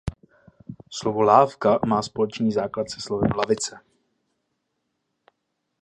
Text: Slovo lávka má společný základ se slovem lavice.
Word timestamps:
Slovo 0.89 1.21
lávka 1.21 1.79
má 1.87 2.01
společný 2.01 2.51
základ 2.51 2.89
se 2.89 3.01
slovem 3.01 3.31
lavice. 3.35 3.79